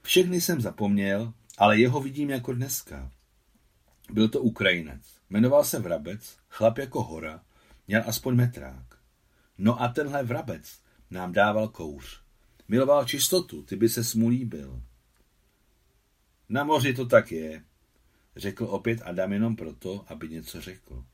Všechny 0.02 0.42
jsem 0.42 0.62
zapomněl, 0.62 1.34
ale 1.58 1.80
jeho 1.80 2.02
vidím 2.02 2.30
jako 2.30 2.54
dneska. 2.54 3.12
Byl 4.12 4.30
to 4.30 4.42
Ukrajinec. 4.42 5.02
Jmenoval 5.30 5.64
se 5.64 5.80
Vrabec, 5.80 6.38
chlap 6.50 6.78
jako 6.78 7.04
hora, 7.04 7.44
měl 7.88 8.04
aspoň 8.06 8.36
metrák. 8.36 9.00
No 9.58 9.82
a 9.82 9.88
tenhle 9.88 10.24
Vrabec 10.24 10.80
nám 11.12 11.34
dával 11.34 11.68
kouř. 11.68 12.22
Miloval 12.68 13.06
čistotu, 13.06 13.64
ty 13.64 13.76
by 13.76 13.90
se 13.90 14.18
mu 14.18 14.28
líbil. 14.28 14.84
Na 16.50 16.64
moři 16.64 16.94
to 16.94 17.06
tak 17.06 17.32
je, 17.32 17.64
řekl 18.36 18.66
opět 18.66 19.02
Adam 19.04 19.34
jenom 19.34 19.56
proto, 19.56 20.06
aby 20.08 20.30
něco 20.30 20.62
řekl. 20.62 21.06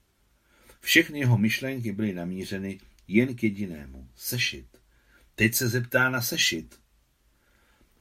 Všechny 0.80 1.20
jeho 1.20 1.38
myšlenky 1.38 1.92
byly 1.92 2.14
namířeny 2.14 2.80
jen 3.08 3.36
k 3.36 3.44
jedinému. 3.44 4.08
Sešit. 4.16 4.83
Teď 5.36 5.54
se 5.54 5.70
zeptá 5.70 6.10
na 6.10 6.22
sešit. 6.22 6.80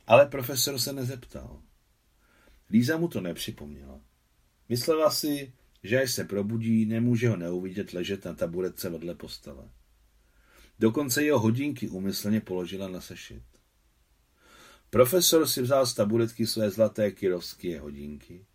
Ale 0.07 0.27
profesor 0.27 0.79
se 0.79 0.93
nezeptal. 0.93 1.63
Líza 2.71 2.97
mu 2.97 3.09
to 3.09 3.21
nepřipomněla. 3.21 4.01
Myslela 4.69 5.11
si, 5.11 5.53
že 5.83 6.03
až 6.03 6.13
se 6.13 6.25
probudí, 6.25 6.87
nemůže 6.87 7.29
ho 7.29 7.37
neuvidět 7.37 7.93
ležet 7.93 8.25
na 8.25 8.35
taburetce 8.35 8.91
vedle 8.91 9.15
postele. 9.15 9.71
Dokonce 10.79 11.25
jeho 11.25 11.39
hodinky 11.39 11.89
umyslně 11.89 12.41
položila 12.41 12.89
na 12.89 13.01
sešit. 13.01 13.43
Profesor 14.91 15.47
si 15.47 15.63
vzal 15.63 15.87
z 15.87 15.95
taburetky 15.95 16.47
své 16.47 16.71
zlaté 16.71 17.11
kyrovské 17.11 17.81
hodinky. 17.81 18.47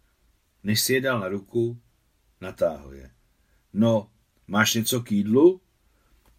Než 0.63 0.81
si 0.81 0.93
je 0.93 1.01
dal 1.01 1.19
na 1.19 1.27
ruku, 1.27 1.81
natáhl 2.41 2.93
je. 2.93 3.11
No, 3.73 4.11
máš 4.47 4.73
něco 4.73 5.01
k 5.01 5.11
jídlu? 5.11 5.61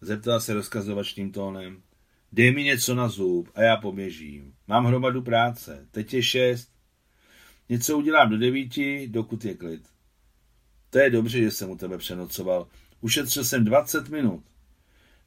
Zeptal 0.01 0.41
se 0.41 0.53
rozkazovačným 0.53 1.31
tónem. 1.31 1.83
Dej 2.31 2.51
mi 2.51 2.63
něco 2.63 2.95
na 2.95 3.09
zub 3.09 3.49
a 3.55 3.61
já 3.61 3.77
poběžím. 3.77 4.53
Mám 4.67 4.85
hromadu 4.85 5.21
práce. 5.21 5.87
Teď 5.91 6.13
je 6.13 6.23
šest. 6.23 6.71
Něco 7.69 7.97
udělám 7.97 8.29
do 8.29 8.37
devíti, 8.37 9.07
dokud 9.07 9.45
je 9.45 9.53
klid. 9.53 9.89
To 10.89 10.99
je 10.99 11.09
dobře, 11.09 11.37
že 11.37 11.51
jsem 11.51 11.69
u 11.69 11.77
tebe 11.77 11.97
přenocoval. 11.97 12.67
Ušetřil 13.01 13.43
jsem 13.43 13.65
20 13.65 14.09
minut. 14.09 14.43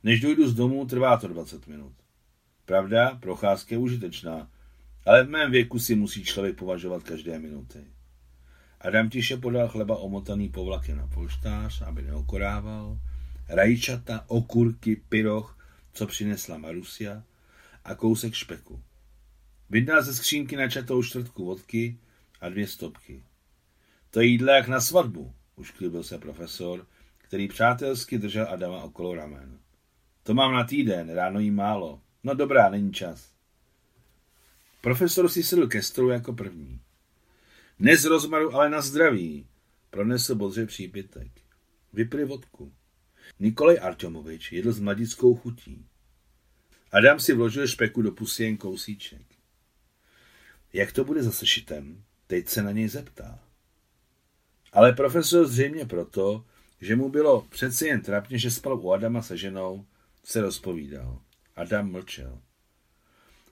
Než 0.02 0.20
dojdu 0.20 0.48
z 0.48 0.54
domu, 0.54 0.86
trvá 0.86 1.16
to 1.16 1.28
20 1.28 1.66
minut. 1.66 1.92
Pravda, 2.64 3.18
procházka 3.20 3.74
je 3.74 3.78
užitečná, 3.78 4.50
ale 5.06 5.24
v 5.24 5.30
mém 5.30 5.50
věku 5.50 5.78
si 5.78 5.94
musí 5.94 6.24
člověk 6.24 6.56
považovat 6.56 7.02
každé 7.02 7.38
minuty. 7.38 7.78
Adam 8.80 9.10
tiše 9.10 9.36
podal 9.36 9.68
chleba 9.68 9.96
omotaný 9.96 10.48
povlakem 10.48 10.96
na 10.96 11.06
polštář, 11.06 11.82
aby 11.82 12.02
neokorával, 12.02 12.98
rajčata, 13.48 14.24
okurky, 14.26 14.96
pyroch, 15.08 15.58
co 15.92 16.06
přinesla 16.06 16.58
Marusia, 16.58 17.22
a 17.84 17.94
kousek 17.94 18.34
špeku. 18.34 18.82
Vydal 19.70 20.02
ze 20.02 20.14
skřínky 20.14 20.56
načatou 20.56 21.02
čtvrtku 21.02 21.44
vodky 21.44 21.98
a 22.40 22.48
dvě 22.48 22.66
stopky. 22.66 23.22
To 24.10 24.20
je 24.20 24.26
jídlo 24.26 24.52
jak 24.52 24.68
na 24.68 24.80
svatbu, 24.80 25.34
ušklibil 25.56 26.02
se 26.02 26.18
profesor, 26.18 26.86
který 27.18 27.48
přátelsky 27.48 28.18
držel 28.18 28.46
Adama 28.50 28.82
okolo 28.82 29.14
ramen. 29.14 29.58
To 30.22 30.34
mám 30.34 30.52
na 30.52 30.64
týden, 30.64 31.14
ráno 31.14 31.40
jí 31.40 31.50
málo. 31.50 32.00
No 32.24 32.34
dobrá, 32.34 32.70
není 32.70 32.92
čas. 32.92 33.32
Profesor 34.80 35.28
si 35.28 35.42
sedl 35.42 35.66
ke 35.66 35.82
stolu 35.82 36.08
jako 36.08 36.32
první. 36.32 36.80
Ne 37.78 37.96
z 37.96 38.04
rozmaru, 38.04 38.54
ale 38.54 38.70
na 38.70 38.80
zdraví, 38.80 39.46
pronesl 39.90 40.34
bodře 40.34 40.66
přípitek. 40.66 41.28
Vypili 41.92 42.24
vodku. 42.24 42.72
Nikolaj 43.40 43.78
Artomovič 43.82 44.52
jedl 44.52 44.72
s 44.72 44.80
mladickou 44.80 45.34
chutí. 45.34 45.86
Adam 46.92 47.20
si 47.20 47.32
vložil 47.32 47.66
špeku 47.66 48.02
do 48.02 48.12
pusy 48.12 48.44
jen 48.44 48.56
kousíček. 48.56 49.26
Jak 50.72 50.92
to 50.92 51.04
bude 51.04 51.22
za 51.22 51.32
sešitem? 51.32 52.04
Teď 52.26 52.48
se 52.48 52.62
na 52.62 52.72
něj 52.72 52.88
zeptá. 52.88 53.38
Ale 54.72 54.92
profesor 54.92 55.46
zřejmě 55.46 55.86
proto, 55.86 56.44
že 56.80 56.96
mu 56.96 57.08
bylo 57.08 57.42
přeci 57.42 57.86
jen 57.86 58.00
trapně, 58.00 58.38
že 58.38 58.50
spal 58.50 58.80
u 58.80 58.92
Adama 58.92 59.22
se 59.22 59.36
ženou, 59.36 59.86
se 60.24 60.40
rozpovídal. 60.40 61.22
Adam 61.56 61.90
mlčel. 61.90 62.42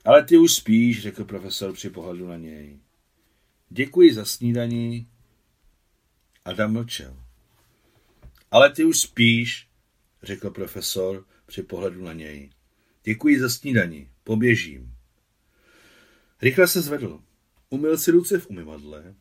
Ale 0.05 0.25
ty 0.25 0.37
už 0.37 0.53
spíš, 0.53 1.01
řekl 1.01 1.25
profesor 1.25 1.73
při 1.73 1.89
pohledu 1.89 2.27
na 2.27 2.37
něj. 2.37 2.79
Děkuji 3.69 4.13
za 4.13 4.25
snídaní. 4.25 5.07
Adam 6.45 6.73
mlčel. 6.73 7.23
Ale 8.51 8.71
ty 8.71 8.85
už 8.85 8.99
spíš, 8.99 9.67
řekl 10.23 10.49
profesor 10.49 11.25
při 11.45 11.63
pohledu 11.63 12.03
na 12.03 12.13
něj. 12.13 12.49
Děkuji 13.03 13.39
za 13.39 13.49
snídaní. 13.49 14.09
Poběžím. 14.23 14.95
Rychle 16.41 16.67
se 16.67 16.81
zvedl. 16.81 17.19
Umyl 17.69 17.97
si 17.97 18.11
ruce 18.11 18.39
v 18.39 18.49
umyvadle, 18.49 19.15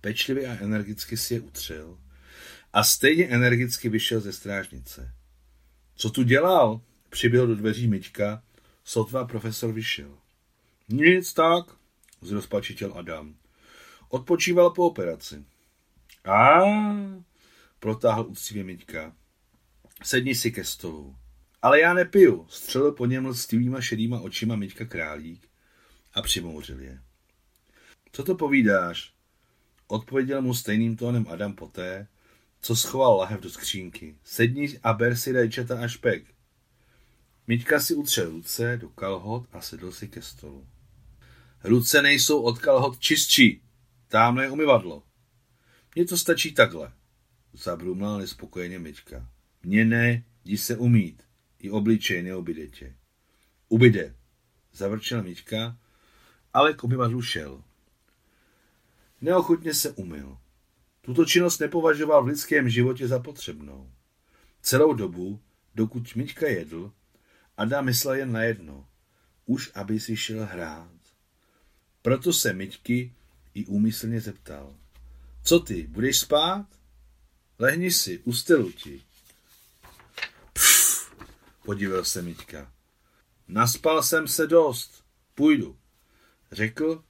pečlivě 0.00 0.48
a 0.48 0.64
energicky 0.64 1.16
si 1.16 1.34
je 1.34 1.40
utřel 1.40 1.98
a 2.74 2.84
stejně 2.84 3.26
energicky 3.26 3.88
vyšel 3.88 4.20
ze 4.20 4.32
strážnice. 4.32 5.14
Co 5.94 6.10
tu 6.10 6.22
dělal? 6.22 6.80
Přiběhl 7.10 7.46
do 7.46 7.56
dveří 7.56 7.88
Myťka, 7.88 8.42
sotva 8.84 9.24
profesor 9.24 9.72
vyšel. 9.72 10.18
Nic 10.88 11.32
tak, 11.32 11.64
zrozpačitěl 12.22 12.92
Adam. 12.96 13.34
Odpočíval 14.08 14.70
po 14.70 14.86
operaci. 14.86 15.44
A 16.24 16.60
protáhl 17.80 18.26
úctivě 18.28 18.64
Miťka. 18.64 19.16
Sedni 20.02 20.34
si 20.34 20.52
ke 20.52 20.64
stolu. 20.64 21.16
Ale 21.62 21.80
já 21.80 21.94
nepiju, 21.94 22.46
střelil 22.48 22.92
po 22.92 23.06
něm 23.06 23.26
lstivýma 23.26 23.80
šedýma 23.80 24.20
očima 24.20 24.56
Miťka 24.56 24.84
Králík 24.84 25.48
a 26.14 26.22
přimouřil 26.22 26.80
je. 26.80 27.02
Co 28.12 28.24
to 28.24 28.34
povídáš? 28.34 29.14
Odpověděl 29.86 30.42
mu 30.42 30.54
stejným 30.54 30.96
tónem 30.96 31.26
Adam 31.28 31.52
poté, 31.52 32.06
co 32.60 32.76
schoval 32.76 33.16
lahev 33.16 33.40
do 33.40 33.50
skřínky. 33.50 34.16
Sedni 34.24 34.78
a 34.82 34.92
ber 34.92 35.16
si 35.16 35.32
rajčata 35.32 35.80
a 35.80 35.88
špek. 35.88 36.24
Miťka 37.46 37.80
si 37.80 37.94
utřel 37.94 38.30
ruce 38.30 38.76
do 38.80 38.88
kalhot 38.88 39.46
a 39.52 39.60
sedl 39.60 39.92
si 39.92 40.08
ke 40.08 40.22
stolu. 40.22 40.66
Ruce 41.64 42.02
nejsou 42.02 42.42
od 42.42 42.58
kalhot 42.58 42.98
čistší. 42.98 43.62
Támhle 44.08 44.44
je 44.44 44.50
umyvadlo. 44.50 45.02
Mně 45.94 46.04
to 46.04 46.16
stačí 46.16 46.54
takhle, 46.54 46.92
zabrumlal 47.52 48.18
nespokojeně 48.18 48.78
Miťka. 48.78 49.28
Mně 49.64 49.84
ne, 49.84 50.24
jdi 50.44 50.58
se 50.58 50.76
umít. 50.76 51.22
I 51.58 51.70
obličej 51.70 52.22
neobyde 52.22 52.66
tě. 52.66 52.96
Ubyde, 53.68 54.14
zavrčel 54.72 55.22
Miťka, 55.22 55.78
ale 56.52 56.74
k 56.74 56.84
umyvadlu 56.84 57.22
šel. 57.22 57.62
Neochutně 59.20 59.74
se 59.74 59.90
umyl. 59.90 60.38
Tuto 61.00 61.24
činnost 61.24 61.58
nepovažoval 61.58 62.24
v 62.24 62.26
lidském 62.26 62.68
životě 62.68 63.08
za 63.08 63.18
potřebnou. 63.18 63.90
Celou 64.62 64.94
dobu, 64.94 65.40
dokud 65.74 66.14
Miťka 66.14 66.46
jedl, 66.46 66.92
Adam 67.56 67.84
myslel 67.84 68.14
jen 68.14 68.32
na 68.32 68.42
jedno. 68.42 68.88
Už 69.46 69.70
aby 69.74 70.00
si 70.00 70.16
šel 70.16 70.46
hrát. 70.46 70.90
Proto 72.02 72.32
se 72.32 72.52
Miťky 72.52 73.12
i 73.54 73.66
úmyslně 73.66 74.20
zeptal. 74.20 74.76
Co 75.42 75.60
ty, 75.60 75.86
budeš 75.86 76.18
spát? 76.18 76.66
Lehni 77.58 77.92
si, 77.92 78.18
ustelu 78.18 78.72
ti. 78.72 79.02
Podíval 81.64 82.04
se 82.04 82.22
Miťka. 82.22 82.72
Naspal 83.48 84.02
jsem 84.02 84.28
se 84.28 84.46
dost, 84.46 85.04
půjdu, 85.34 85.78
řekl 86.52 87.04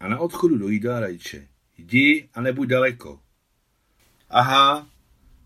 a 0.00 0.08
na 0.08 0.18
odchodu 0.18 0.58
do 0.58 0.68
jídla 0.68 1.00
rajče. 1.00 1.48
Jdi 1.78 2.28
a 2.34 2.40
nebuď 2.40 2.68
daleko. 2.68 3.20
Aha, 4.28 4.90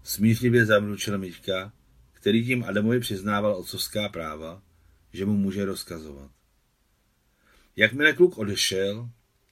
smířlivě 0.02 0.66
zamručil 0.66 1.18
Miťka, 1.18 1.72
který 2.12 2.46
tím 2.46 2.64
Adamovi 2.64 3.00
přiznával 3.00 3.54
otcovská 3.54 4.08
práva, 4.08 4.62
že 5.12 5.26
mu 5.26 5.32
může 5.37 5.64
rozkazovat. 5.64 6.30
Jakmile 7.76 8.12
kluk 8.12 8.38
odešel, 8.38 9.11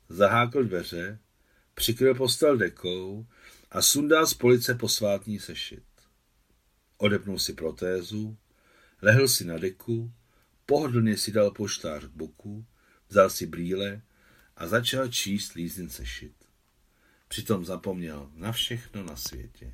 zahákl 0.09 0.64
dveře, 0.64 1.18
přikryl 1.74 2.14
postel 2.14 2.56
dekou 2.56 3.26
a 3.70 3.82
sundal 3.82 4.26
z 4.26 4.35
police 4.35 4.74
posvátní 4.74 5.38
sešit. 5.38 5.85
Odepnul 6.96 7.38
si 7.38 7.52
protézu, 7.52 8.37
lehl 9.07 9.29
si 9.29 9.45
na 9.45 9.59
deku, 9.59 10.12
pohodlně 10.66 11.16
si 11.16 11.33
dal 11.33 11.51
poštář 11.51 12.05
k 12.05 12.11
boku, 12.11 12.66
vzal 13.09 13.31
si 13.31 13.47
brýle 13.47 14.03
a 14.57 14.66
začal 14.66 15.09
číst 15.09 15.53
lízin 15.53 15.88
sešit. 15.88 16.35
Přitom 17.29 17.64
zapomněl 17.64 18.31
na 18.35 18.53
všechno 18.53 19.03
na 19.03 19.16
světě. 19.16 19.73